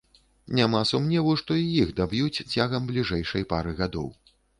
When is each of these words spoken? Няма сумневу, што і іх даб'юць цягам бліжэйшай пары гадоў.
Няма 0.59 0.79
сумневу, 0.91 1.35
што 1.41 1.57
і 1.63 1.67
іх 1.81 1.91
даб'юць 1.99 2.43
цягам 2.53 2.87
бліжэйшай 2.93 3.47
пары 3.53 3.75
гадоў. 3.83 4.09